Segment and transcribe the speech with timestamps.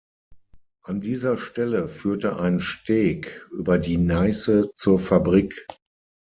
[0.85, 5.67] An dieser Stelle führte ein Steg über die Neiße zur Fabrik.